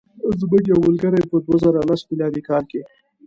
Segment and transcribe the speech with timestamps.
[0.39, 2.65] زموږ یو ملګری په دوه زره لسم میلادي کال.